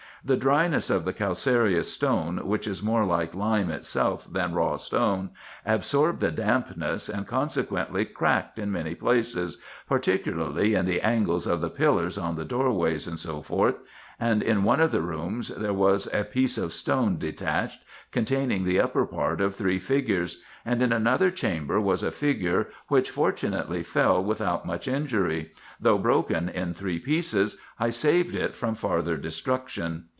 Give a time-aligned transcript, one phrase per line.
[0.23, 5.31] The dryness of the calcareous stone, which is more like lime itself than raw stone,
[5.65, 9.57] absorbed the dampness, and consequently cracked in many places,
[9.89, 13.41] particularly in the angles of the pillars on the doorways, &c.;
[14.19, 17.81] and in one of the rooms there was a piece of stone detached,
[18.11, 23.09] containing the upper part of three figures; and in another chamber, was a figure, which
[23.09, 29.17] fortunately fell without much injury; though broken in three pieces, I saved it from farther
[29.17, 30.03] destruction.